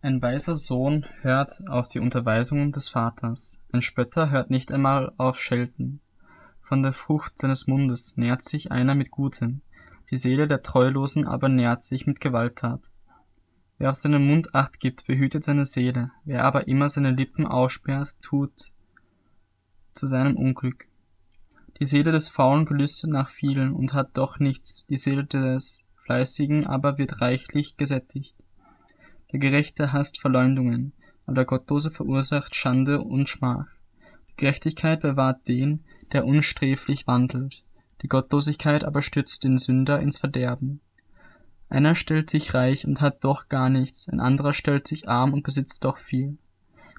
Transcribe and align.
Ein 0.00 0.22
weiser 0.22 0.54
Sohn 0.54 1.06
hört 1.22 1.60
auf 1.68 1.88
die 1.88 1.98
Unterweisungen 1.98 2.70
des 2.70 2.88
Vaters, 2.88 3.58
ein 3.72 3.82
Spötter 3.82 4.30
hört 4.30 4.48
nicht 4.48 4.70
einmal 4.70 5.12
auf 5.16 5.40
Schelten. 5.40 5.98
Von 6.60 6.84
der 6.84 6.92
Frucht 6.92 7.36
seines 7.36 7.66
Mundes 7.66 8.16
nährt 8.16 8.42
sich 8.42 8.70
einer 8.70 8.94
mit 8.94 9.10
Gutem, 9.10 9.60
die 10.12 10.16
Seele 10.16 10.46
der 10.46 10.62
Treulosen 10.62 11.26
aber 11.26 11.48
nährt 11.48 11.82
sich 11.82 12.06
mit 12.06 12.20
Gewalttat. 12.20 12.92
Wer 13.78 13.90
auf 13.90 13.96
seinen 13.96 14.24
Mund 14.24 14.54
acht 14.54 14.78
gibt, 14.78 15.04
behütet 15.08 15.42
seine 15.42 15.64
Seele, 15.64 16.12
wer 16.24 16.44
aber 16.44 16.68
immer 16.68 16.88
seine 16.88 17.10
Lippen 17.10 17.44
aussperrt, 17.44 18.14
tut 18.22 18.70
zu 19.92 20.06
seinem 20.06 20.36
Unglück. 20.36 20.86
Die 21.80 21.86
Seele 21.86 22.12
des 22.12 22.28
Faulen 22.28 22.66
gelüstet 22.66 23.10
nach 23.10 23.30
vielen 23.30 23.72
und 23.72 23.94
hat 23.94 24.16
doch 24.16 24.38
nichts, 24.38 24.86
die 24.88 24.96
Seele 24.96 25.24
des 25.24 25.84
Fleißigen 26.04 26.68
aber 26.68 26.98
wird 26.98 27.20
reichlich 27.20 27.76
gesättigt. 27.76 28.37
Der 29.32 29.38
Gerechte 29.38 29.92
hasst 29.92 30.20
Verleumdungen, 30.20 30.92
aber 31.26 31.34
der 31.34 31.44
Gottlose 31.44 31.90
verursacht 31.90 32.54
Schande 32.54 33.02
und 33.02 33.28
Schmach. 33.28 33.66
Die 34.30 34.36
Gerechtigkeit 34.36 35.00
bewahrt 35.00 35.46
den, 35.48 35.84
der 36.12 36.24
unsträflich 36.24 37.06
wandelt, 37.06 37.64
die 38.02 38.08
Gottlosigkeit 38.08 38.84
aber 38.84 39.02
stürzt 39.02 39.44
den 39.44 39.58
Sünder 39.58 40.00
ins 40.00 40.18
Verderben. 40.18 40.80
Einer 41.68 41.94
stellt 41.94 42.30
sich 42.30 42.54
reich 42.54 42.86
und 42.86 43.02
hat 43.02 43.24
doch 43.24 43.48
gar 43.48 43.68
nichts, 43.68 44.08
ein 44.08 44.20
anderer 44.20 44.54
stellt 44.54 44.88
sich 44.88 45.08
arm 45.08 45.34
und 45.34 45.42
besitzt 45.42 45.84
doch 45.84 45.98
viel. 45.98 46.38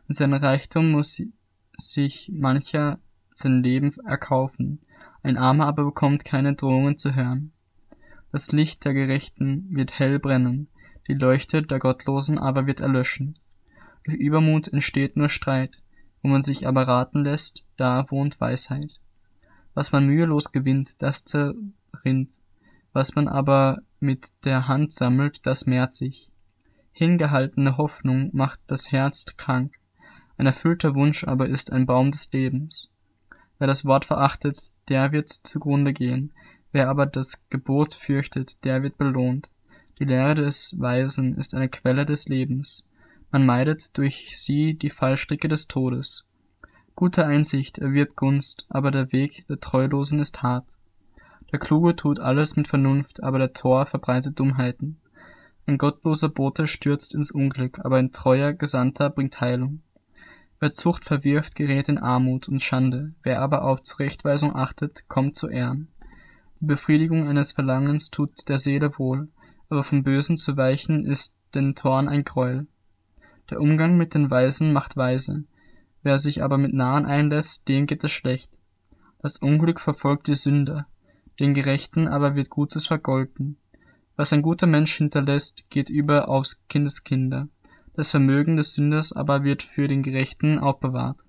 In 0.07 0.13
seinem 0.13 0.33
Reichtum 0.33 0.91
muss 0.91 1.21
sich 1.77 2.31
mancher 2.33 2.99
sein 3.33 3.63
Leben 3.63 3.91
erkaufen, 4.05 4.81
ein 5.23 5.37
Armer 5.37 5.65
aber 5.65 5.85
bekommt 5.85 6.25
keine 6.25 6.53
Drohungen 6.53 6.97
zu 6.97 7.15
hören. 7.15 7.51
Das 8.31 8.51
Licht 8.51 8.85
der 8.85 8.93
Gerechten 8.93 9.67
wird 9.71 9.97
hell 9.97 10.19
brennen, 10.19 10.67
die 11.09 11.15
Leuchte 11.15 11.63
der 11.63 11.79
Gottlosen 11.79 12.37
aber 12.37 12.67
wird 12.67 12.79
erlöschen. 12.79 13.37
Durch 14.05 14.15
Übermut 14.17 14.67
entsteht 14.67 15.17
nur 15.17 15.27
Streit, 15.27 15.81
wo 16.21 16.29
man 16.29 16.43
sich 16.43 16.67
aber 16.67 16.87
raten 16.87 17.23
lässt, 17.23 17.65
da 17.77 18.09
wohnt 18.11 18.39
Weisheit. 18.39 18.99
Was 19.73 19.91
man 19.91 20.05
mühelos 20.05 20.51
gewinnt, 20.51 21.01
das 21.01 21.25
zerrinnt, 21.25 22.35
was 22.93 23.15
man 23.15 23.27
aber 23.27 23.79
mit 23.99 24.29
der 24.45 24.67
Hand 24.67 24.93
sammelt, 24.93 25.45
das 25.47 25.65
mehrt 25.65 25.93
sich. 25.93 26.31
Hingehaltene 26.91 27.77
Hoffnung 27.77 28.29
macht 28.33 28.59
das 28.67 28.91
Herz 28.91 29.25
krank, 29.35 29.73
ein 30.37 30.45
erfüllter 30.45 30.95
Wunsch 30.95 31.23
aber 31.23 31.49
ist 31.49 31.73
ein 31.73 31.85
Baum 31.85 32.11
des 32.11 32.31
Lebens. 32.31 32.89
Wer 33.57 33.67
das 33.67 33.83
Wort 33.83 34.05
verachtet, 34.05 34.71
der 34.87 35.11
wird 35.11 35.29
zugrunde 35.29 35.91
gehen, 35.91 36.33
wer 36.71 36.87
aber 36.87 37.07
das 37.07 37.41
Gebot 37.49 37.95
fürchtet, 37.95 38.63
der 38.63 38.83
wird 38.83 38.97
belohnt. 38.97 39.49
Die 39.99 40.05
Lehre 40.05 40.33
des 40.33 40.79
Weisen 40.79 41.35
ist 41.37 41.53
eine 41.53 41.67
Quelle 41.67 42.05
des 42.05 42.29
Lebens. 42.29 42.87
Man 43.31 43.45
meidet 43.45 43.97
durch 43.97 44.39
sie 44.39 44.73
die 44.75 44.89
Fallstricke 44.89 45.49
des 45.49 45.67
Todes. 45.67 46.25
Gute 46.95 47.25
Einsicht 47.25 47.79
erwirbt 47.79 48.15
Gunst, 48.15 48.65
aber 48.69 48.91
der 48.91 49.11
Weg 49.11 49.45
der 49.47 49.59
Treulosen 49.59 50.19
ist 50.19 50.41
hart. 50.41 50.77
Der 51.51 51.59
Kluge 51.59 51.97
tut 51.97 52.19
alles 52.19 52.55
mit 52.55 52.69
Vernunft, 52.69 53.23
aber 53.23 53.39
der 53.39 53.53
Tor 53.53 53.85
verbreitet 53.85 54.39
Dummheiten. 54.39 55.01
Ein 55.65 55.77
gottloser 55.77 56.29
Bote 56.29 56.65
stürzt 56.65 57.13
ins 57.13 57.31
Unglück, 57.31 57.79
aber 57.83 57.97
ein 57.97 58.11
treuer 58.11 58.53
Gesandter 58.53 59.09
bringt 59.09 59.41
Heilung. 59.41 59.81
Wer 60.61 60.71
Zucht 60.71 61.03
verwirft, 61.05 61.55
gerät 61.55 61.89
in 61.89 61.97
Armut 61.97 62.47
und 62.47 62.61
Schande, 62.61 63.13
wer 63.23 63.41
aber 63.41 63.63
auf 63.63 63.83
Zurechtweisung 63.83 64.55
achtet, 64.55 65.09
kommt 65.09 65.35
zu 65.35 65.49
Ehren. 65.49 65.89
Die 66.61 66.65
Befriedigung 66.65 67.27
eines 67.27 67.51
Verlangens 67.51 68.09
tut 68.09 68.47
der 68.47 68.57
Seele 68.57 68.97
wohl, 68.97 69.27
aber 69.69 69.83
vom 69.83 70.03
Bösen 70.03 70.37
zu 70.37 70.57
weichen 70.57 71.05
ist 71.05 71.37
den 71.55 71.75
Toren 71.75 72.09
ein 72.09 72.23
Gräuel. 72.23 72.67
Der 73.49 73.61
Umgang 73.61 73.97
mit 73.97 74.13
den 74.13 74.29
Weisen 74.29 74.73
macht 74.73 74.97
weise, 74.97 75.43
wer 76.03 76.17
sich 76.17 76.43
aber 76.43 76.57
mit 76.57 76.73
Nahen 76.73 77.05
einlässt, 77.05 77.67
dem 77.67 77.87
geht 77.87 78.03
es 78.03 78.11
schlecht. 78.11 78.51
Das 79.21 79.37
Unglück 79.37 79.79
verfolgt 79.79 80.27
die 80.27 80.35
Sünder, 80.35 80.87
den 81.39 81.53
Gerechten 81.53 82.07
aber 82.07 82.35
wird 82.35 82.49
Gutes 82.49 82.87
vergolten. 82.87 83.57
Was 84.15 84.33
ein 84.33 84.41
guter 84.41 84.67
Mensch 84.67 84.97
hinterlässt, 84.97 85.69
geht 85.69 85.89
über 85.89 86.27
aufs 86.27 86.61
Kindeskinder. 86.67 87.47
Das 87.93 88.11
Vermögen 88.11 88.57
des 88.57 88.73
Sünders 88.73 89.13
aber 89.13 89.43
wird 89.43 89.63
für 89.63 89.87
den 89.87 90.03
Gerechten 90.03 90.59
aufbewahrt. 90.59 91.21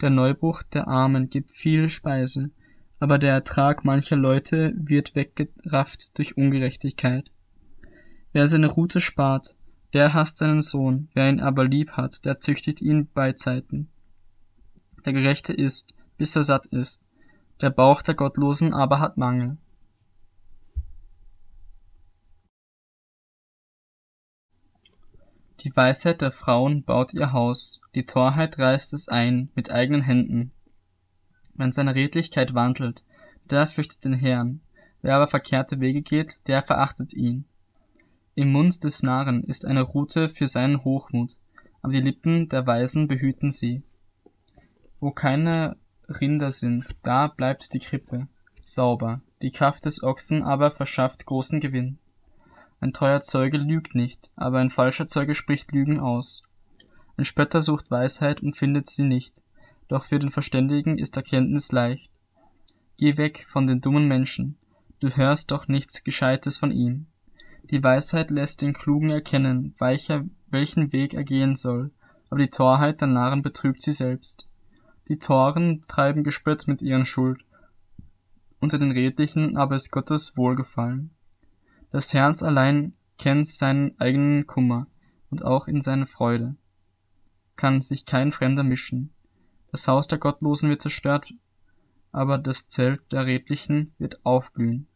Der 0.00 0.10
Neubruch 0.10 0.62
der 0.62 0.88
Armen 0.88 1.30
gibt 1.30 1.52
viel 1.52 1.88
Speise, 1.88 2.50
aber 2.98 3.18
der 3.18 3.32
Ertrag 3.32 3.84
mancher 3.84 4.16
Leute 4.16 4.74
wird 4.76 5.14
weggerafft 5.14 6.18
durch 6.18 6.36
Ungerechtigkeit. 6.36 7.30
Wer 8.32 8.48
seine 8.48 8.68
Rute 8.68 9.00
spart, 9.00 9.56
der 9.92 10.14
hasst 10.14 10.38
seinen 10.38 10.62
Sohn, 10.62 11.08
wer 11.12 11.28
ihn 11.28 11.40
aber 11.40 11.64
lieb 11.66 11.92
hat, 11.92 12.24
der 12.24 12.40
züchtigt 12.40 12.80
ihn 12.80 13.08
beizeiten. 13.12 13.90
Der 15.04 15.12
Gerechte 15.12 15.52
isst, 15.52 15.94
bis 16.16 16.34
er 16.34 16.42
satt 16.42 16.66
ist, 16.66 17.04
der 17.60 17.70
Bauch 17.70 18.00
der 18.00 18.14
Gottlosen 18.14 18.72
aber 18.72 19.00
hat 19.00 19.18
Mangel. 19.18 19.58
Die 25.60 25.76
Weisheit 25.76 26.22
der 26.22 26.32
Frauen 26.32 26.82
baut 26.82 27.14
ihr 27.14 27.32
Haus, 27.32 27.82
die 27.94 28.04
Torheit 28.04 28.58
reißt 28.58 28.94
es 28.94 29.08
ein 29.08 29.50
mit 29.54 29.70
eigenen 29.70 30.02
Händen. 30.02 30.50
Wenn 31.54 31.70
seine 31.70 31.94
Redlichkeit 31.94 32.54
wandelt, 32.54 33.04
der 33.50 33.68
fürchtet 33.68 34.04
den 34.04 34.14
Herrn, 34.14 34.60
wer 35.02 35.16
aber 35.16 35.28
verkehrte 35.28 35.78
Wege 35.78 36.02
geht, 36.02 36.48
der 36.48 36.62
verachtet 36.62 37.12
ihn. 37.12 37.44
Im 38.34 38.52
Mund 38.52 38.82
des 38.82 39.02
Narren 39.02 39.44
ist 39.44 39.66
eine 39.66 39.82
Rute 39.82 40.28
für 40.28 40.46
seinen 40.46 40.84
Hochmut, 40.84 41.36
aber 41.82 41.92
die 41.92 42.00
Lippen 42.00 42.48
der 42.48 42.66
Weisen 42.66 43.08
behüten 43.08 43.50
sie. 43.50 43.82
Wo 45.00 45.10
keine 45.10 45.76
Rinder 46.08 46.50
sind, 46.50 46.96
da 47.02 47.26
bleibt 47.26 47.74
die 47.74 47.78
Krippe 47.78 48.28
sauber, 48.64 49.20
die 49.42 49.50
Kraft 49.50 49.84
des 49.84 50.02
Ochsen 50.02 50.42
aber 50.42 50.70
verschafft 50.70 51.26
großen 51.26 51.60
Gewinn. 51.60 51.98
Ein 52.80 52.92
treuer 52.92 53.20
Zeuge 53.20 53.58
lügt 53.58 53.94
nicht, 53.94 54.30
aber 54.34 54.58
ein 54.58 54.70
falscher 54.70 55.06
Zeuge 55.06 55.34
spricht 55.34 55.72
Lügen 55.72 56.00
aus. 56.00 56.42
Ein 57.16 57.24
Spötter 57.24 57.62
sucht 57.62 57.90
Weisheit 57.90 58.42
und 58.42 58.56
findet 58.56 58.86
sie 58.86 59.04
nicht, 59.04 59.42
doch 59.88 60.04
für 60.04 60.18
den 60.18 60.30
Verständigen 60.30 60.98
ist 60.98 61.16
Erkenntnis 61.16 61.70
leicht. 61.70 62.10
Geh 62.98 63.16
weg 63.16 63.46
von 63.48 63.66
den 63.66 63.80
dummen 63.80 64.08
Menschen, 64.08 64.56
du 65.00 65.10
hörst 65.10 65.50
doch 65.50 65.68
nichts 65.68 66.02
Gescheites 66.02 66.56
von 66.56 66.70
ihm. 66.72 67.06
Die 67.64 67.82
Weisheit 67.82 68.30
lässt 68.30 68.62
den 68.62 68.72
Klugen 68.72 69.10
erkennen, 69.10 69.74
weicher, 69.78 70.24
welchen 70.50 70.92
Weg 70.92 71.14
er 71.14 71.24
gehen 71.24 71.54
soll, 71.54 71.90
aber 72.28 72.40
die 72.40 72.50
Torheit 72.50 73.00
der 73.00 73.08
Narren 73.08 73.42
betrübt 73.42 73.80
sie 73.80 73.92
selbst. 73.92 74.48
Die 75.08 75.18
Toren 75.18 75.84
treiben 75.88 76.24
Gespött 76.24 76.66
mit 76.66 76.82
ihren 76.82 77.06
Schuld, 77.06 77.44
unter 78.60 78.78
den 78.78 78.92
Redlichen 78.92 79.56
aber 79.56 79.74
ist 79.74 79.90
Gottes 79.90 80.36
Wohlgefallen. 80.36 81.10
Das 81.90 82.14
Herz 82.14 82.42
allein 82.42 82.94
kennt 83.18 83.48
seinen 83.48 83.98
eigenen 83.98 84.46
Kummer, 84.46 84.86
und 85.30 85.44
auch 85.44 85.66
in 85.66 85.80
seine 85.80 86.06
Freude 86.06 86.56
kann 87.56 87.80
sich 87.80 88.04
kein 88.04 88.32
Fremder 88.32 88.62
mischen. 88.62 89.12
Das 89.70 89.88
Haus 89.88 90.06
der 90.06 90.18
Gottlosen 90.18 90.68
wird 90.68 90.82
zerstört, 90.82 91.32
aber 92.10 92.38
das 92.38 92.68
Zelt 92.68 93.12
der 93.12 93.26
Redlichen 93.26 93.94
wird 93.98 94.24
aufblühen. 94.24 94.88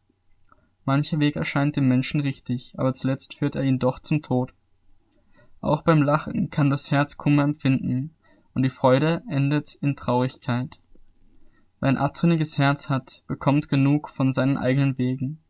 Mancher 0.87 1.19
Weg 1.19 1.35
erscheint 1.35 1.75
dem 1.75 1.89
Menschen 1.89 2.21
richtig, 2.21 2.75
aber 2.79 2.93
zuletzt 2.93 3.35
führt 3.35 3.57
er 3.57 3.65
ihn 3.65 3.81
doch 3.81 3.99
zum 3.99 4.23
Tod. 4.23 4.55
Auch 5.61 5.83
beim 5.83 6.01
Lachen 6.01 6.49
kann 6.51 6.71
das 6.71 6.93
Herz 6.93 7.17
Kummer 7.17 7.43
empfinden, 7.43 8.15
und 8.55 8.63
die 8.63 8.71
Freude 8.71 9.25
endet 9.29 9.75
in 9.75 9.97
Traurigkeit. 9.97 10.79
Wer 11.81 11.89
ein 11.89 11.97
abtrünniges 11.99 12.57
Herz 12.57 12.89
hat, 12.89 13.25
bekommt 13.27 13.69
genug 13.69 14.09
von 14.09 14.33
seinen 14.33 14.57
eigenen 14.57 14.97
Wegen, 14.97 15.41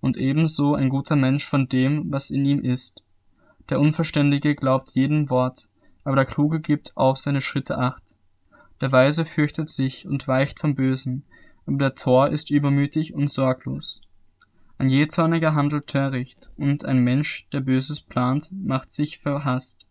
und 0.00 0.16
ebenso 0.16 0.74
ein 0.74 0.88
guter 0.88 1.14
Mensch 1.14 1.46
von 1.46 1.68
dem, 1.68 2.10
was 2.10 2.30
in 2.30 2.46
ihm 2.46 2.64
ist. 2.64 3.02
Der 3.68 3.80
Unverständige 3.80 4.54
glaubt 4.54 4.92
jedem 4.92 5.28
Wort, 5.28 5.68
aber 6.04 6.16
der 6.16 6.24
Kluge 6.24 6.60
gibt 6.60 6.96
auf 6.96 7.18
seine 7.18 7.42
Schritte 7.42 7.76
acht. 7.76 8.16
Der 8.80 8.92
Weise 8.92 9.26
fürchtet 9.26 9.68
sich 9.68 10.06
und 10.06 10.26
weicht 10.26 10.58
vom 10.58 10.74
Bösen, 10.74 11.26
aber 11.66 11.76
der 11.76 11.94
Tor 11.94 12.28
ist 12.30 12.50
übermütig 12.50 13.12
und 13.12 13.28
sorglos. 13.28 14.00
Ein 14.78 14.88
Jähzorniger 14.90 15.54
handelt 15.54 15.86
töricht, 15.86 16.50
und 16.56 16.84
ein 16.84 16.98
Mensch, 16.98 17.48
der 17.52 17.60
Böses 17.60 18.02
plant, 18.02 18.50
macht 18.52 18.90
sich 18.92 19.18
verhasst. 19.18 19.86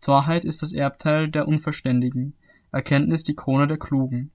Torheit 0.00 0.44
ist 0.44 0.62
das 0.62 0.72
Erbteil 0.72 1.28
der 1.28 1.46
Unverständigen, 1.46 2.34
Erkenntnis 2.72 3.24
die 3.24 3.34
Krone 3.34 3.66
der 3.66 3.78
Klugen. 3.78 4.30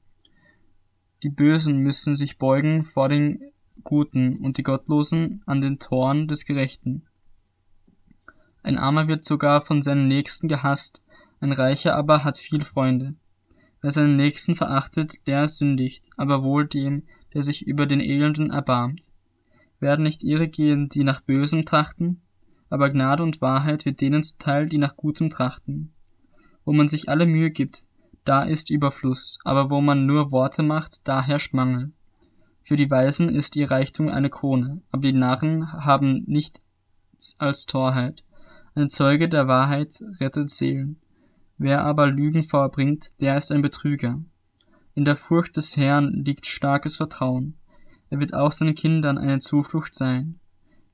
Die 1.24 1.30
Bösen 1.30 1.80
müssen 1.80 2.16
sich 2.16 2.38
beugen 2.38 2.84
vor 2.84 3.10
den 3.10 3.52
Guten 3.84 4.38
und 4.38 4.58
die 4.58 4.64
Gottlosen 4.64 5.42
an 5.48 5.62
den 5.62 5.80
Toren 5.80 6.28
des 6.28 6.46
Gerechten. 6.46 7.08
Ein 8.62 8.78
Armer 8.78 9.08
wird 9.08 9.26
sogar 9.26 9.62
von 9.62 9.82
seinen 9.82 10.08
Nächsten 10.08 10.48
gehasst, 10.48 11.04
ein 11.40 11.52
Reicher 11.52 11.96
aber 11.96 12.24
hat 12.24 12.38
viel 12.38 12.64
Freunde. 12.64 13.16
Wer 13.82 13.92
seinen 13.92 14.16
Nächsten 14.16 14.56
verachtet, 14.56 15.28
der 15.28 15.48
sündigt, 15.48 16.10
aber 16.18 16.44
wohl 16.44 16.68
dem, 16.68 17.04
der 17.34 17.42
sich 17.42 17.66
über 17.68 17.86
den 17.86 18.00
Elenden 18.00 18.52
erbarmt. 18.52 19.12
Werden 19.80 20.04
nicht 20.04 20.24
ihre 20.24 20.48
gehen, 20.48 20.90
die 20.90 21.04
nach 21.04 21.22
Bösem 21.22 21.66
trachten? 21.66 22.22
aber 22.70 22.90
Gnade 22.90 23.24
und 23.24 23.42
Wahrheit 23.42 23.86
wird 23.86 24.02
denen 24.02 24.24
zuteil, 24.24 24.68
die 24.68 24.78
nach 24.78 24.96
Gutem 24.96 25.30
trachten. 25.30 25.94
Wo 26.64 26.74
man 26.74 26.88
sich 26.88 27.10
alle 27.10 27.26
Mühe 27.26 27.52
gibt, 27.52 27.84
da 28.24 28.44
ist 28.44 28.70
Überfluss, 28.70 29.40
aber 29.44 29.70
wo 29.70 29.82
man 29.82 30.06
nur 30.06 30.32
Worte 30.32 30.64
macht, 30.64 31.08
da 31.08 31.22
herrscht 31.22 31.54
Mangel. 31.54 31.92
Für 32.64 32.76
die 32.76 32.90
Weisen 32.90 33.30
ist 33.30 33.56
ihr 33.56 33.70
Reichtum 33.70 34.10
eine 34.10 34.32
Krone, 34.32 34.82
aber 34.92 35.04
die 35.04 35.14
Narren 35.14 35.72
haben 35.72 36.24
nichts 36.26 36.60
als 37.38 37.68
Torheit. 37.68 38.24
Ein 38.74 38.90
Zeuge 38.90 39.30
der 39.30 39.48
Wahrheit 39.48 40.04
rettet 40.20 40.50
Seelen. 40.50 41.00
Wer 41.58 41.86
aber 41.86 42.08
Lügen 42.08 42.44
vorbringt, 42.44 43.20
der 43.22 43.38
ist 43.38 43.52
ein 43.52 43.62
Betrüger. 43.62 44.20
In 44.96 45.06
der 45.06 45.16
Furcht 45.16 45.56
des 45.56 45.78
Herrn 45.78 46.12
liegt 46.26 46.48
starkes 46.48 46.98
Vertrauen. 46.98 47.56
Er 48.10 48.20
wird 48.20 48.34
auch 48.34 48.52
seinen 48.52 48.76
Kindern 48.76 49.18
eine 49.18 49.40
Zuflucht 49.40 49.96
sein. 49.96 50.40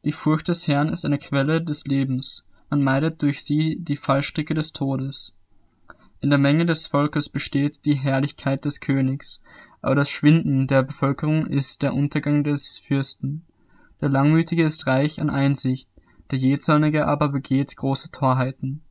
Die 0.03 0.11
Furcht 0.11 0.47
des 0.47 0.67
Herrn 0.67 0.89
ist 0.89 1.05
eine 1.05 1.17
Quelle 1.17 1.61
des 1.61 1.85
Lebens. 1.85 2.43
Man 2.69 2.83
meidet 2.83 3.21
durch 3.21 3.43
sie 3.43 3.77
die 3.79 3.97
Fallstricke 3.97 4.53
des 4.53 4.73
Todes. 4.73 5.35
In 6.21 6.29
der 6.29 6.39
Menge 6.39 6.65
des 6.65 6.87
Volkes 6.87 7.29
besteht 7.29 7.85
die 7.85 7.95
Herrlichkeit 7.95 8.65
des 8.65 8.79
Königs, 8.79 9.41
aber 9.81 9.95
das 9.95 10.09
Schwinden 10.09 10.67
der 10.67 10.83
Bevölkerung 10.83 11.47
ist 11.47 11.81
der 11.81 11.93
Untergang 11.93 12.43
des 12.43 12.77
Fürsten. 12.77 13.45
Der 13.99 14.09
Langmütige 14.09 14.63
ist 14.63 14.87
reich 14.87 15.19
an 15.19 15.29
Einsicht, 15.29 15.89
der 16.29 16.39
Jähzornige 16.39 17.07
aber 17.07 17.29
begeht 17.29 17.75
große 17.75 18.11
Torheiten. 18.11 18.83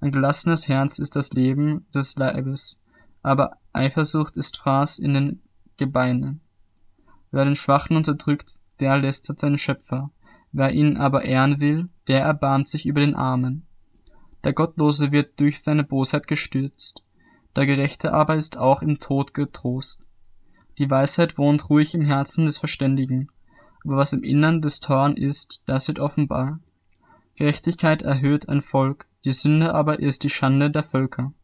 Ein 0.00 0.12
gelassenes 0.12 0.68
Herz 0.68 0.98
ist 0.98 1.16
das 1.16 1.32
Leben 1.32 1.86
des 1.94 2.16
Leibes, 2.16 2.78
aber 3.22 3.56
Eifersucht 3.72 4.36
ist 4.36 4.56
Fraß 4.56 4.98
in 4.98 5.14
den 5.14 5.42
Gebeinen. 5.78 6.42
Wer 7.36 7.44
den 7.44 7.54
Schwachen 7.54 7.98
unterdrückt, 7.98 8.60
der 8.80 8.96
lästert 8.96 9.38
seinen 9.38 9.58
Schöpfer. 9.58 10.10
Wer 10.52 10.72
ihn 10.72 10.96
aber 10.96 11.26
ehren 11.26 11.60
will, 11.60 11.90
der 12.08 12.22
erbarmt 12.22 12.66
sich 12.66 12.86
über 12.86 13.02
den 13.02 13.14
Armen. 13.14 13.66
Der 14.42 14.54
Gottlose 14.54 15.12
wird 15.12 15.38
durch 15.38 15.62
seine 15.62 15.84
Bosheit 15.84 16.28
gestürzt, 16.28 17.04
der 17.54 17.66
Gerechte 17.66 18.14
aber 18.14 18.36
ist 18.36 18.56
auch 18.56 18.80
im 18.80 18.98
Tod 18.98 19.34
getrost. 19.34 20.00
Die 20.78 20.88
Weisheit 20.88 21.36
wohnt 21.36 21.68
ruhig 21.68 21.92
im 21.92 22.00
Herzen 22.00 22.46
des 22.46 22.56
Verständigen, 22.56 23.28
aber 23.84 23.98
was 23.98 24.14
im 24.14 24.22
Innern 24.22 24.62
des 24.62 24.80
Toren 24.80 25.14
ist, 25.14 25.60
das 25.66 25.88
wird 25.88 25.98
offenbar. 25.98 26.60
Gerechtigkeit 27.34 28.00
erhöht 28.00 28.48
ein 28.48 28.62
Volk, 28.62 29.08
die 29.26 29.32
Sünde 29.32 29.74
aber 29.74 30.00
ist 30.00 30.24
die 30.24 30.30
Schande 30.30 30.70
der 30.70 30.84
Völker. 30.84 31.34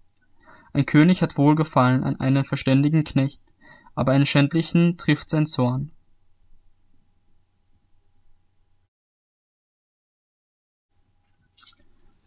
Ein 0.72 0.86
König 0.86 1.20
hat 1.20 1.36
Wohlgefallen 1.36 2.02
an 2.02 2.18
einen 2.18 2.44
verständigen 2.44 3.04
Knecht, 3.04 3.42
aber 3.94 4.12
einen 4.12 4.26
Schändlichen 4.26 4.96
trifft 4.96 5.30
sein 5.30 5.46
Zorn. 5.46 5.92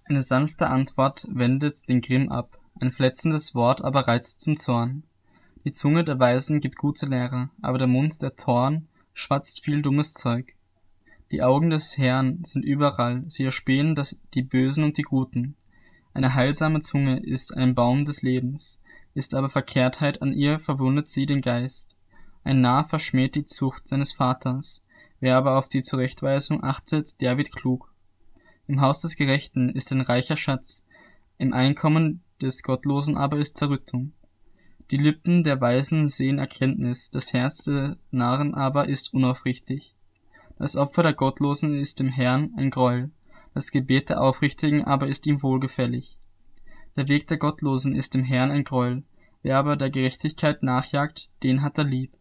Eine 0.07 0.21
sanfte 0.21 0.67
Antwort 0.67 1.25
wendet 1.29 1.89
den 1.89 2.01
Grimm 2.01 2.31
ab, 2.31 2.59
ein 2.79 2.91
fletzendes 2.91 3.55
Wort 3.55 3.83
aber 3.83 4.07
reizt 4.07 4.41
zum 4.41 4.55
Zorn. 4.55 5.03
Die 5.63 5.71
Zunge 5.71 6.03
der 6.03 6.19
Weisen 6.19 6.59
gibt 6.59 6.77
gute 6.77 7.07
Lehre, 7.07 7.49
aber 7.61 7.79
der 7.79 7.87
Mund 7.87 8.21
der 8.21 8.35
Toren 8.35 8.87
schwatzt 9.13 9.63
viel 9.63 9.81
dummes 9.81 10.13
Zeug. 10.13 10.55
Die 11.31 11.41
Augen 11.41 11.71
des 11.71 11.97
Herrn 11.97 12.43
sind 12.43 12.63
überall, 12.63 13.23
sie 13.29 13.45
erspähen 13.45 13.95
das, 13.95 14.19
die 14.35 14.43
Bösen 14.43 14.83
und 14.83 14.97
die 14.99 15.01
Guten. 15.01 15.55
Eine 16.13 16.35
heilsame 16.35 16.81
Zunge 16.81 17.19
ist 17.19 17.57
ein 17.57 17.73
Baum 17.73 18.05
des 18.05 18.21
Lebens, 18.21 18.83
ist 19.15 19.33
aber 19.33 19.49
Verkehrtheit 19.49 20.21
an 20.21 20.33
ihr, 20.33 20.59
verwundet 20.59 21.07
sie 21.07 21.25
den 21.25 21.41
Geist. 21.41 21.95
Ein 22.43 22.61
Narr 22.61 22.85
verschmäht 22.85 23.33
die 23.33 23.45
Zucht 23.45 23.87
seines 23.87 24.13
Vaters, 24.13 24.85
wer 25.19 25.37
aber 25.37 25.57
auf 25.57 25.67
die 25.67 25.81
Zurechtweisung 25.81 26.63
achtet, 26.63 27.21
der 27.21 27.37
wird 27.37 27.51
klug. 27.51 27.91
Im 28.67 28.81
Haus 28.81 29.01
des 29.01 29.15
Gerechten 29.15 29.69
ist 29.69 29.91
ein 29.91 30.01
reicher 30.01 30.37
Schatz, 30.37 30.85
im 31.37 31.53
Einkommen 31.53 32.21
des 32.41 32.61
Gottlosen 32.61 33.17
aber 33.17 33.37
ist 33.37 33.57
Zerrüttung. 33.57 34.11
Die 34.91 34.97
Lippen 34.97 35.43
der 35.43 35.59
Weisen 35.61 36.07
sehen 36.07 36.37
Erkenntnis, 36.37 37.09
das 37.09 37.33
Herz 37.33 37.63
der 37.63 37.97
Narren 38.11 38.53
aber 38.53 38.87
ist 38.87 39.13
unaufrichtig. 39.13 39.95
Das 40.59 40.75
Opfer 40.75 41.03
der 41.03 41.13
Gottlosen 41.13 41.79
ist 41.79 41.99
dem 41.99 42.09
Herrn 42.09 42.53
ein 42.57 42.69
Gräuel, 42.69 43.11
das 43.53 43.71
Gebet 43.71 44.09
der 44.09 44.21
Aufrichtigen 44.21 44.83
aber 44.83 45.07
ist 45.07 45.25
ihm 45.25 45.41
wohlgefällig. 45.41 46.19
Der 46.95 47.07
Weg 47.09 47.27
der 47.27 47.37
Gottlosen 47.37 47.95
ist 47.95 48.13
dem 48.13 48.23
Herrn 48.23 48.51
ein 48.51 48.63
Gräuel, 48.63 49.03
wer 49.43 49.57
aber 49.57 49.75
der 49.75 49.89
Gerechtigkeit 49.89 50.63
nachjagt, 50.63 51.29
den 51.43 51.61
hat 51.61 51.77
er 51.77 51.83
lieb. 51.83 52.15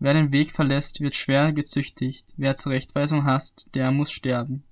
Wer 0.00 0.14
den 0.14 0.32
Weg 0.32 0.50
verlässt, 0.50 1.00
wird 1.00 1.14
schwer 1.14 1.52
gezüchtigt, 1.52 2.34
wer 2.36 2.54
Zurechtweisung 2.54 3.24
hasst, 3.24 3.70
der 3.74 3.90
muss 3.92 4.10
sterben. 4.10 4.64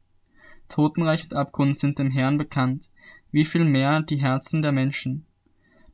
Totenreich 0.69 1.25
und 1.25 1.35
Abgrund 1.35 1.77
sind 1.77 1.99
dem 1.99 2.11
Herrn 2.11 2.39
bekannt, 2.39 2.91
wie 3.31 3.45
viel 3.45 3.65
mehr 3.65 4.03
die 4.03 4.21
Herzen 4.21 4.63
der 4.63 4.73
Menschen. 4.73 5.27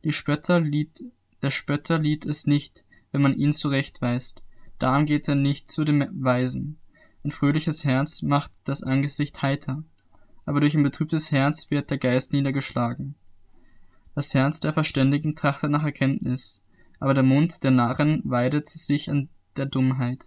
Die 0.04 0.12
Spötter 0.12 0.60
liebt, 0.60 1.02
der 1.42 1.50
Spötter 1.50 1.98
liebt 1.98 2.24
es 2.24 2.46
nicht, 2.46 2.84
wenn 3.12 3.22
man 3.22 3.34
ihn 3.34 3.52
zurechtweist, 3.52 4.42
darum 4.78 5.06
geht 5.06 5.28
er 5.28 5.34
nicht 5.34 5.70
zu 5.70 5.84
dem 5.84 6.08
Weisen. 6.12 6.78
Ein 7.22 7.30
fröhliches 7.32 7.84
Herz 7.84 8.22
macht 8.22 8.52
das 8.64 8.82
Angesicht 8.82 9.42
heiter, 9.42 9.84
aber 10.48 10.60
durch 10.60 10.74
ein 10.74 10.82
betrübtes 10.82 11.30
Herz 11.30 11.70
wird 11.70 11.90
der 11.90 11.98
Geist 11.98 12.32
niedergeschlagen. 12.32 13.16
Das 14.14 14.32
Herz 14.32 14.60
der 14.60 14.72
Verständigen 14.72 15.36
trachtet 15.36 15.70
nach 15.70 15.84
Erkenntnis, 15.84 16.64
aber 17.00 17.12
der 17.12 17.22
Mund 17.22 17.62
der 17.64 17.70
Narren 17.70 18.22
weidet 18.24 18.66
sich 18.66 19.10
an 19.10 19.28
der 19.58 19.66
Dummheit. 19.66 20.24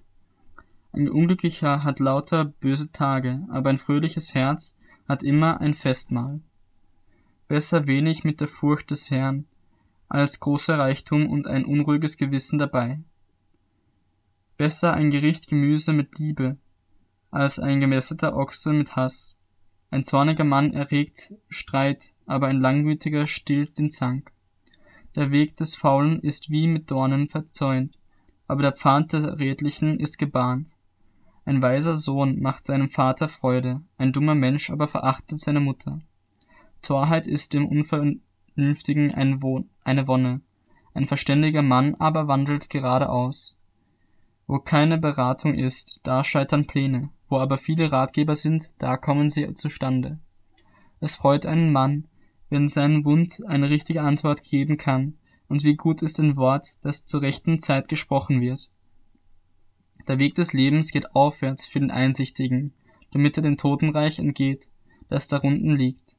Ein 0.92 1.10
Unglücklicher 1.10 1.84
hat 1.84 2.00
lauter 2.00 2.46
böse 2.46 2.92
Tage, 2.92 3.48
aber 3.50 3.72
ein 3.72 3.80
fröhliches 3.80 4.36
Herz 4.36 4.78
hat 5.10 5.24
immer 5.24 5.60
ein 5.60 5.74
Festmahl. 5.74 6.42
Besser 7.48 7.88
wenig 7.88 8.24
mit 8.24 8.42
der 8.42 8.48
Furcht 8.48 8.92
des 8.92 9.10
Herrn, 9.10 9.46
als 10.08 10.40
großer 10.40 10.78
Reichtum 10.78 11.28
und 11.32 11.48
ein 11.48 11.66
unruhiges 11.66 12.16
Gewissen 12.18 12.60
dabei. 12.60 13.00
Besser 14.56 14.94
ein 14.94 15.10
Gericht 15.10 15.48
Gemüse 15.48 15.94
mit 15.94 16.20
Liebe, 16.20 16.58
als 17.32 17.58
ein 17.58 17.80
gemästeter 17.80 18.38
Ochse 18.38 18.72
mit 18.72 18.96
Hass. 18.96 19.40
Ein 19.92 20.06
zorniger 20.06 20.46
Mann 20.46 20.74
erregt 20.74 21.36
Streit, 21.50 22.14
aber 22.26 22.48
ein 22.48 22.62
langmütiger 22.62 23.28
stillt 23.28 23.78
den 23.78 23.92
Zank. 23.92 24.32
Der 25.16 25.32
Weg 25.32 25.58
des 25.58 25.76
Faulen 25.76 26.22
ist 26.22 26.50
wie 26.50 26.68
mit 26.68 26.90
Dornen 26.90 27.28
verzäunt, 27.28 27.98
aber 28.48 28.62
der 28.62 28.72
Pfad 28.72 29.12
der 29.12 29.38
Redlichen 29.38 30.00
ist 30.00 30.18
gebahnt. 30.18 30.70
Ein 31.44 31.62
weiser 31.62 31.94
Sohn 31.94 32.40
macht 32.40 32.68
seinem 32.68 32.90
Vater 32.90 33.28
Freude, 33.28 33.82
ein 33.98 34.14
dummer 34.14 34.34
Mensch 34.34 34.70
aber 34.70 34.88
verachtet 34.88 35.42
seine 35.42 35.60
Mutter. 35.60 36.00
Torheit 36.82 37.28
ist 37.28 37.54
dem 37.54 37.68
Unvernünftigen 37.68 39.14
ein 39.14 39.42
eine 39.84 40.08
Wonne, 40.08 40.40
ein 40.94 41.06
verständiger 41.06 41.64
Mann 41.64 41.96
aber 41.96 42.30
wandelt 42.30 42.70
geradeaus. 42.70 43.58
Wo 44.48 44.60
keine 44.60 44.98
Beratung 44.98 45.54
ist, 45.54 46.00
da 46.04 46.24
scheitern 46.24 46.66
Pläne, 46.66 47.10
wo 47.32 47.40
aber 47.40 47.58
viele 47.58 47.92
Ratgeber 47.92 48.36
sind, 48.36 48.72
da 48.78 48.98
kommen 48.98 49.30
sie 49.30 49.54
zustande. 49.54 50.20
Es 51.00 51.16
freut 51.16 51.46
einen 51.46 51.72
Mann, 51.72 52.08
wenn 52.50 52.68
sein 52.68 53.06
Wund 53.06 53.42
eine 53.48 53.70
richtige 53.70 54.02
Antwort 54.02 54.44
geben 54.44 54.78
kann, 54.78 55.18
und 55.48 55.64
wie 55.64 55.76
gut 55.76 56.02
ist 56.02 56.20
ein 56.20 56.38
Wort, 56.38 56.68
das 56.82 57.06
zur 57.06 57.22
rechten 57.22 57.60
Zeit 57.60 57.88
gesprochen 57.88 58.42
wird. 58.42 58.70
Der 60.08 60.20
Weg 60.20 60.36
des 60.36 60.54
Lebens 60.54 60.92
geht 60.92 61.16
aufwärts 61.16 61.66
für 61.66 61.80
den 61.80 61.92
Einsichtigen, 61.92 62.74
damit 63.12 63.38
er 63.38 63.44
dem 63.44 63.58
Totenreich 63.58 64.20
entgeht, 64.20 64.70
das 65.10 65.28
darunten 65.28 65.76
liegt. 65.76 66.18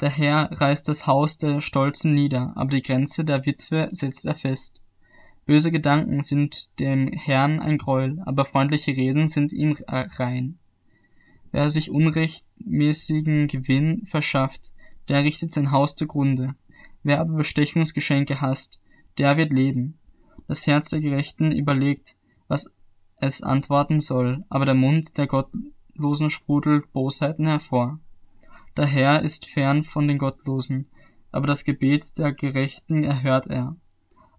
Der 0.00 0.10
Herr 0.10 0.50
reißt 0.52 0.88
das 0.88 1.06
Haus 1.06 1.36
der 1.36 1.60
Stolzen 1.60 2.14
nieder, 2.14 2.52
aber 2.56 2.70
die 2.70 2.82
Grenze 2.82 3.24
der 3.24 3.46
Witwe 3.46 3.88
setzt 3.92 4.26
er 4.26 4.34
fest. 4.34 4.82
Böse 5.44 5.72
Gedanken 5.72 6.22
sind 6.22 6.78
dem 6.78 7.12
Herrn 7.12 7.58
ein 7.58 7.78
Gräuel, 7.78 8.22
aber 8.24 8.44
freundliche 8.44 8.92
Reden 8.92 9.28
sind 9.28 9.52
ihm 9.52 9.76
rein. 9.88 10.58
Wer 11.50 11.68
sich 11.68 11.90
unrechtmäßigen 11.90 13.48
Gewinn 13.48 14.06
verschafft, 14.06 14.72
der 15.08 15.24
richtet 15.24 15.52
sein 15.52 15.72
Haus 15.72 15.96
zugrunde. 15.96 16.54
Wer 17.02 17.20
aber 17.20 17.34
Bestechungsgeschenke 17.34 18.40
hasst, 18.40 18.80
der 19.18 19.36
wird 19.36 19.52
leben. 19.52 19.98
Das 20.46 20.66
Herz 20.66 20.88
der 20.88 21.00
Gerechten 21.00 21.52
überlegt, 21.52 22.16
was 22.48 22.74
es 23.16 23.42
antworten 23.42 24.00
soll, 24.00 24.44
aber 24.48 24.64
der 24.64 24.74
Mund 24.74 25.18
der 25.18 25.26
Gottlosen 25.26 26.30
sprudelt 26.30 26.92
Bosheiten 26.92 27.46
hervor. 27.46 27.98
Der 28.76 28.86
Herr 28.86 29.22
ist 29.22 29.46
fern 29.46 29.82
von 29.82 30.08
den 30.08 30.18
Gottlosen, 30.18 30.86
aber 31.30 31.46
das 31.46 31.64
Gebet 31.64 32.16
der 32.18 32.32
Gerechten 32.32 33.04
erhört 33.04 33.48
er. 33.48 33.76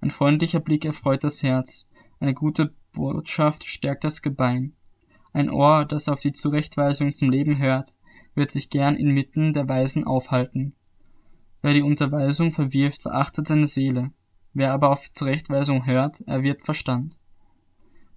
Ein 0.04 0.12
freundlicher 0.12 0.60
Blick 0.60 0.84
erfreut 0.84 1.24
das 1.24 1.44
Herz, 1.44 1.88
eine 2.20 2.34
gute 2.34 2.74
Botschaft 2.92 3.64
stärkt 3.64 4.04
das 4.04 4.22
Gebein. 4.22 4.74
Ein 5.32 5.50
Ohr, 5.50 5.86
das 5.86 6.10
auf 6.10 6.20
die 6.20 6.34
Zurechtweisung 6.34 7.14
zum 7.14 7.30
Leben 7.30 7.58
hört, 7.58 7.92
wird 8.36 8.52
sich 8.52 8.70
gern 8.70 8.98
inmitten 8.98 9.54
der 9.54 9.70
Weisen 9.70 10.04
aufhalten. 10.04 10.76
Wer 11.62 11.72
die 11.72 11.84
Unterweisung 11.84 12.52
verwirft, 12.52 13.04
verachtet 13.04 13.48
seine 13.48 13.66
Seele, 13.66 14.12
Wer 14.54 14.74
aber 14.74 14.90
auf 14.90 15.10
Zurechtweisung 15.14 15.86
hört, 15.86 16.20
er 16.28 16.44
wird 16.44 16.64
Verstand. 16.64 17.22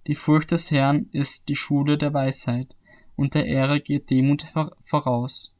Die 0.07 0.15
Furcht 0.15 0.51
des 0.51 0.69
Herrn 0.71 1.07
ist 1.13 1.47
die 1.47 1.55
Schule 1.55 1.97
der 1.97 2.13
Weisheit, 2.13 2.75
und 3.15 3.33
der 3.33 3.45
Ehre 3.45 3.79
geht 3.79 4.09
Demut 4.09 4.51
voraus. 4.81 5.55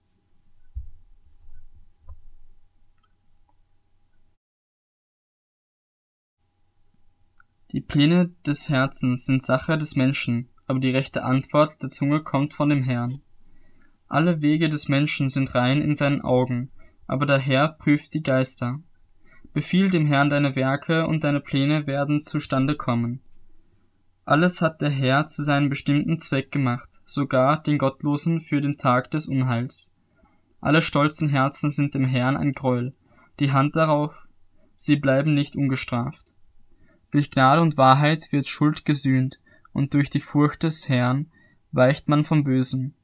Die 7.71 7.81
Pläne 7.81 8.31
des 8.45 8.69
Herzens 8.69 9.25
sind 9.25 9.43
Sache 9.43 9.77
des 9.77 9.97
Menschen, 9.97 10.47
aber 10.67 10.79
die 10.79 10.89
rechte 10.89 11.23
Antwort 11.23 11.81
der 11.81 11.89
Zunge 11.89 12.23
kommt 12.23 12.53
von 12.53 12.69
dem 12.69 12.83
Herrn. 12.83 13.21
Alle 14.07 14.41
Wege 14.41 14.69
des 14.69 14.87
Menschen 14.87 15.27
sind 15.29 15.53
rein 15.53 15.81
in 15.81 15.97
seinen 15.97 16.21
Augen, 16.21 16.71
aber 17.07 17.25
der 17.25 17.39
Herr 17.39 17.67
prüft 17.67 18.13
die 18.13 18.23
Geister. 18.23 18.79
Befiehl 19.51 19.89
dem 19.89 20.05
Herrn 20.05 20.29
deine 20.29 20.55
Werke 20.55 21.07
und 21.07 21.25
deine 21.25 21.41
Pläne 21.41 21.87
werden 21.87 22.21
zustande 22.21 22.75
kommen. 22.75 23.21
Alles 24.23 24.61
hat 24.61 24.81
der 24.81 24.89
Herr 24.89 25.27
zu 25.27 25.43
seinem 25.43 25.67
bestimmten 25.67 26.19
Zweck 26.19 26.51
gemacht, 26.51 26.89
sogar 27.05 27.61
den 27.63 27.77
Gottlosen 27.77 28.39
für 28.39 28.61
den 28.61 28.77
Tag 28.77 29.11
des 29.11 29.27
Unheils. 29.27 29.93
Alle 30.61 30.81
stolzen 30.81 31.29
Herzen 31.29 31.69
sind 31.69 31.95
dem 31.95 32.05
Herrn 32.05 32.37
ein 32.37 32.53
Gräuel, 32.53 32.93
die 33.39 33.51
Hand 33.51 33.75
darauf, 33.75 34.13
sie 34.75 34.95
bleiben 34.95 35.33
nicht 35.33 35.55
ungestraft. 35.55 36.33
Durch 37.11 37.31
Gnade 37.31 37.61
und 37.61 37.77
Wahrheit 37.77 38.31
wird 38.31 38.47
Schuld 38.47 38.85
gesühnt, 38.85 39.39
und 39.73 39.93
durch 39.93 40.09
die 40.09 40.19
Furcht 40.19 40.63
des 40.63 40.89
Herrn 40.89 41.27
weicht 41.71 42.09
man 42.09 42.23
vom 42.23 42.43
Bösen. 42.43 42.95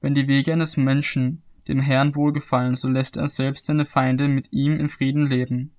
Wenn 0.00 0.14
die 0.14 0.28
Wege 0.28 0.52
eines 0.52 0.76
Menschen 0.76 1.42
dem 1.68 1.80
Herrn 1.80 2.14
wohlgefallen, 2.14 2.74
so 2.74 2.88
lässt 2.88 3.16
er 3.16 3.28
selbst 3.28 3.66
seine 3.66 3.84
Feinde 3.84 4.28
mit 4.28 4.52
ihm 4.52 4.78
in 4.78 4.88
Frieden 4.88 5.26
leben. 5.26 5.72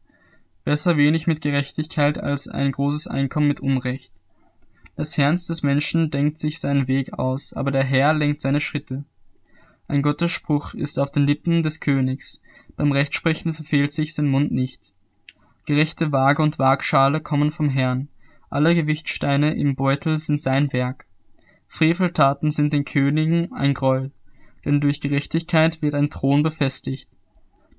Besser 0.64 0.96
wenig 0.98 1.26
mit 1.26 1.42
Gerechtigkeit 1.42 2.20
als 2.20 2.48
ein 2.48 2.72
großes 2.72 3.08
Einkommen 3.08 3.48
mit 3.48 3.62
Unrecht. 3.62 4.14
Das 4.96 5.18
Herz 5.18 5.48
des 5.48 5.64
Menschen 5.64 6.12
denkt 6.12 6.38
sich 6.38 6.60
seinen 6.60 6.88
Weg 6.88 7.14
aus, 7.14 7.54
aber 7.54 7.72
der 7.72 7.84
Herr 7.84 8.14
lenkt 8.14 8.42
seine 8.42 8.60
Schritte. 8.60 9.06
Ein 9.88 10.04
Gottesspruch 10.04 10.74
ist 10.74 11.00
auf 11.00 11.12
den 11.12 11.24
Lippen 11.24 11.64
des 11.64 11.80
Königs, 11.80 12.42
beim 12.76 12.92
Rechtsprechen 12.92 13.54
verfehlt 13.54 13.92
sich 13.94 14.14
sein 14.14 14.28
Mund 14.28 14.52
nicht. 14.52 14.94
Gerechte 15.66 16.12
Waage 16.12 16.42
und 16.42 16.58
Waagschale 16.60 17.22
kommen 17.22 17.52
vom 17.52 17.70
Herrn, 17.70 18.10
alle 18.50 18.76
Gewichtsteine 18.76 19.54
im 19.56 19.76
Beutel 19.76 20.18
sind 20.18 20.42
sein 20.42 20.74
Werk. 20.74 21.06
Freveltaten 21.68 22.52
sind 22.52 22.74
den 22.74 22.84
Königen 22.84 23.54
ein 23.54 23.74
Gräuel, 23.74 24.12
denn 24.66 24.82
durch 24.82 25.00
Gerechtigkeit 25.00 25.82
wird 25.82 25.94
ein 25.94 26.10
Thron 26.10 26.44
befestigt. 26.44 27.10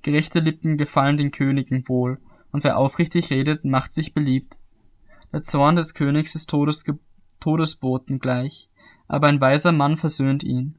Gerechte 0.01 0.39
Lippen 0.39 0.77
gefallen 0.77 1.17
den 1.17 1.31
Königen 1.31 1.87
wohl, 1.87 2.19
und 2.51 2.63
wer 2.63 2.77
aufrichtig 2.77 3.29
redet, 3.31 3.65
macht 3.65 3.91
sich 3.91 4.13
beliebt. 4.13 4.57
Der 5.31 5.43
Zorn 5.43 5.75
des 5.75 5.93
Königs 5.93 6.35
ist 6.35 6.49
Todesge 6.49 6.97
Todesboten 7.39 8.19
gleich, 8.19 8.69
aber 9.07 9.27
ein 9.27 9.41
weiser 9.41 9.71
Mann 9.71 9.97
versöhnt 9.97 10.43
ihn. 10.43 10.75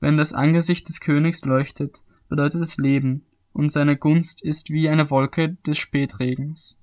Wenn 0.00 0.16
das 0.16 0.32
Angesicht 0.32 0.88
des 0.88 1.00
Königs 1.00 1.44
leuchtet, 1.44 2.02
bedeutet 2.28 2.62
es 2.62 2.78
Leben, 2.78 3.26
und 3.58 3.72
seine 3.72 3.96
Gunst 3.96 4.44
ist 4.44 4.70
wie 4.70 4.88
eine 4.88 5.10
Wolke 5.10 5.56
des 5.66 5.78
Spätregens. 5.78 6.78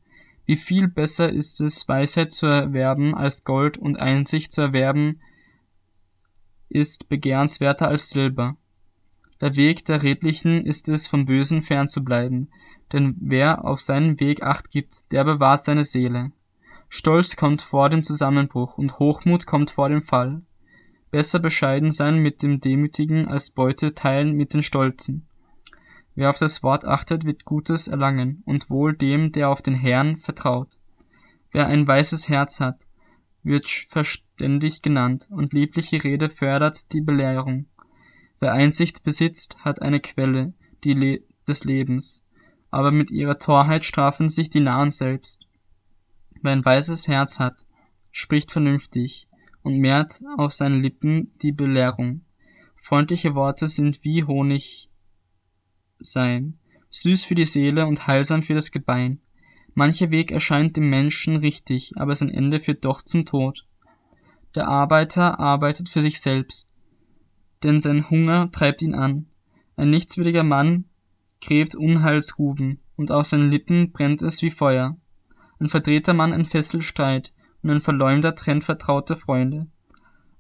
Wie 0.46 0.58
viel 0.58 0.90
besser 0.90 1.32
ist 1.32 1.62
es, 1.62 1.88
Weisheit 1.88 2.34
zu 2.34 2.48
erwerben 2.48 3.16
als 3.16 3.46
Gold 3.46 3.78
und 3.78 3.98
Einsicht 3.98 4.52
zu 4.52 4.62
erwerben 4.62 5.22
ist 6.68 7.08
begehrenswerter 7.08 7.88
als 7.88 8.10
Silber. 8.10 8.58
Der 9.40 9.56
Weg 9.56 9.86
der 9.86 10.04
Redlichen 10.04 10.66
ist 10.66 10.90
es, 10.90 11.08
vom 11.08 11.26
Bösen 11.26 11.62
fernzubleiben, 11.62 12.52
denn 12.92 13.16
wer 13.22 13.64
auf 13.64 13.82
seinen 13.82 14.20
Weg 14.20 14.44
acht 14.44 14.70
gibt, 14.70 15.14
der 15.14 15.24
bewahrt 15.24 15.64
seine 15.64 15.86
Seele. 15.86 16.34
Stolz 16.90 17.38
kommt 17.38 17.62
vor 17.62 17.90
dem 17.90 18.04
Zusammenbruch 18.04 18.78
und 18.78 19.00
Hochmut 19.00 19.46
kommt 19.46 19.72
vor 19.72 19.88
dem 19.88 20.04
Fall. 20.04 20.42
Besser 21.10 21.40
bescheiden 21.40 21.92
sein 21.92 22.20
mit 22.20 22.44
dem 22.44 22.60
Demütigen 22.60 23.30
als 23.30 23.52
Beute 23.52 23.96
teilen 23.96 24.34
mit 24.34 24.54
den 24.54 24.62
Stolzen. 24.62 25.26
Wer 26.16 26.30
auf 26.30 26.40
das 26.40 26.64
Wort 26.64 26.86
achtet, 26.86 27.26
wird 27.26 27.44
Gutes 27.44 27.88
erlangen, 27.90 28.42
und 28.46 28.70
wohl 28.70 28.96
dem, 28.96 29.34
der 29.34 29.50
auf 29.50 29.62
den 29.62 29.76
Herrn 29.76 30.16
vertraut. 30.16 30.80
Wer 31.52 31.68
ein 31.68 31.86
weißes 31.86 32.30
Herz 32.30 32.62
hat, 32.62 32.86
wird 33.44 33.68
verständig 33.68 34.82
genannt, 34.82 35.28
und 35.30 35.54
liebliche 35.54 36.04
Rede 36.04 36.30
fördert 36.30 36.94
die 36.94 37.02
Belehrung. 37.02 37.66
Wer 38.40 38.54
Einsicht 38.54 39.04
besitzt, 39.04 39.58
hat 39.60 39.82
eine 39.82 40.00
Quelle 40.00 40.54
die 40.84 40.94
Le 40.94 41.22
des 41.48 41.64
Lebens, 41.64 42.26
aber 42.72 42.92
mit 42.92 43.12
ihrer 43.12 43.38
Torheit 43.38 43.86
strafen 43.86 44.30
sich 44.30 44.50
die 44.50 44.62
Nahen 44.62 44.92
selbst. 44.92 45.48
Wer 46.42 46.54
ein 46.54 46.66
weißes 46.66 47.08
Herz 47.08 47.40
hat, 47.40 47.66
spricht 48.12 48.52
vernünftig 48.52 49.28
und 49.64 49.78
mehrt 49.80 50.22
auf 50.38 50.54
seinen 50.54 50.82
Lippen 50.82 51.32
die 51.42 51.52
Belehrung. 51.52 52.22
Freundliche 52.76 53.36
Worte 53.36 53.68
sind 53.68 54.04
wie 54.04 54.24
Honig 54.24 54.90
sein, 56.00 56.58
süß 56.90 57.26
für 57.26 57.36
die 57.36 57.46
Seele 57.46 57.86
und 57.86 58.08
heilsam 58.08 58.44
für 58.44 58.54
das 58.54 58.72
Gebein. 58.72 59.20
Mancher 59.74 60.10
Weg 60.12 60.32
erscheint 60.32 60.78
dem 60.78 60.90
Menschen 60.90 61.36
richtig, 61.36 61.94
aber 61.98 62.16
sein 62.16 62.30
Ende 62.30 62.60
führt 62.60 62.86
doch 62.86 63.02
zum 63.02 63.26
Tod. 63.26 63.66
Der 64.56 64.68
Arbeiter 64.68 65.40
arbeitet 65.40 65.90
für 65.90 66.02
sich 66.02 66.22
selbst, 66.22 66.72
denn 67.64 67.82
sein 67.82 68.10
Hunger 68.10 68.52
treibt 68.52 68.82
ihn 68.82 68.96
an. 68.96 69.28
Ein 69.76 69.90
nichtswürdiger 69.90 70.44
Mann 70.44 70.86
gräbt 71.42 71.76
Unheilsgruben, 71.76 72.80
und 72.96 73.12
aus 73.12 73.32
seinen 73.32 73.52
Lippen 73.52 73.92
brennt 73.92 74.22
es 74.22 74.42
wie 74.42 74.52
Feuer. 74.52 74.98
Ein 75.60 75.68
verdrehter 75.68 76.14
Mann 76.14 76.32
entfesselt 76.32 76.84
Streit, 76.84 77.34
und 77.62 77.70
ein 77.70 77.82
Verleumder 77.82 78.36
trennt 78.36 78.64
vertraute 78.64 79.18
Freunde. 79.18 79.68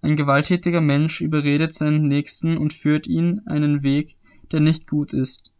Ein 0.01 0.15
gewalttätiger 0.15 0.81
Mensch 0.81 1.19
überredet 1.19 1.73
seinen 1.73 2.07
Nächsten 2.07 2.57
und 2.57 2.71
führt 2.71 3.07
ihn 3.07 3.41
einen 3.47 3.83
Weg, 3.83 4.15
der 4.51 4.59
nicht 4.59 4.87
gut 4.87 5.13
ist. 5.13 5.51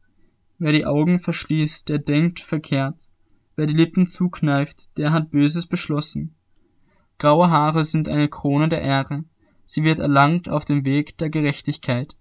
Wer 0.57 0.71
die 0.71 0.85
Augen 0.85 1.19
verschließt, 1.19 1.89
der 1.89 1.99
denkt 1.99 2.39
verkehrt. 2.39 3.09
Wer 3.55 3.67
die 3.67 3.73
Lippen 3.73 4.07
zukneift, 4.07 4.97
der 4.97 5.11
hat 5.11 5.31
Böses 5.31 5.67
beschlossen. 5.67 6.35
Graue 7.17 7.49
Haare 7.49 7.83
sind 7.83 8.09
eine 8.09 8.27
Krone 8.27 8.69
der 8.69 8.81
Ehre. 8.81 9.23
Sie 9.65 9.83
wird 9.83 9.99
erlangt 9.99 10.49
auf 10.49 10.65
dem 10.65 10.85
Weg 10.85 11.17
der 11.17 11.29
Gerechtigkeit. 11.29 12.15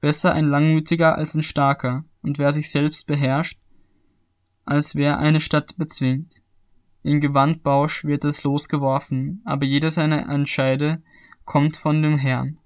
Besser 0.00 0.32
ein 0.32 0.46
Langmütiger 0.46 1.16
als 1.16 1.34
ein 1.34 1.42
Starker, 1.42 2.04
und 2.22 2.38
wer 2.38 2.52
sich 2.52 2.70
selbst 2.70 3.06
beherrscht, 3.06 3.60
als 4.64 4.94
wer 4.94 5.18
eine 5.18 5.40
Stadt 5.40 5.76
bezwingt. 5.76 6.40
In 7.02 7.20
Gewandbausch 7.20 8.04
wird 8.04 8.24
es 8.24 8.44
losgeworfen, 8.44 9.42
aber 9.44 9.64
jeder 9.64 9.90
seiner 9.90 10.28
Entscheide 10.28 11.02
kommt 11.44 11.76
von 11.76 12.02
dem 12.02 12.18
Herrn. 12.18 12.59